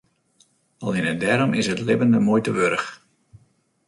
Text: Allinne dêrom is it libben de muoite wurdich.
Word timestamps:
Allinne 0.85 1.15
dêrom 1.21 1.51
is 1.59 1.67
it 1.73 1.83
libben 1.87 2.13
de 2.13 2.19
muoite 2.27 2.51
wurdich. 2.55 2.89